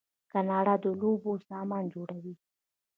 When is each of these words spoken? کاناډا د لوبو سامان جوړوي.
کاناډا 0.31 0.73
د 0.83 0.85
لوبو 1.01 1.31
سامان 1.47 1.83
جوړوي. 1.93 2.33